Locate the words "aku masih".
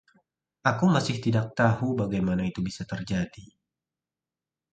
0.71-1.15